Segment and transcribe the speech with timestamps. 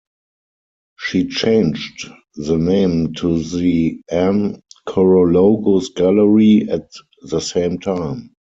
[0.97, 6.89] She changed the name to the Ann Korologos Gallery at
[7.21, 8.33] the same time.